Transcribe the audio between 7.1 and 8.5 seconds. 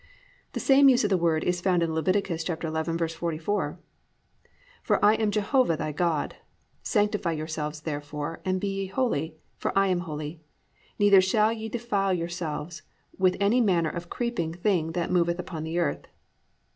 yourselves therefore,